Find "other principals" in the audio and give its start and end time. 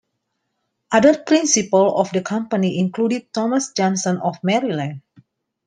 0.91-1.93